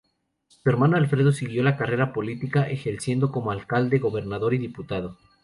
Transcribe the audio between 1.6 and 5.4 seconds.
la carrera política, ejerciendo como alcalde, gobernador y diputado.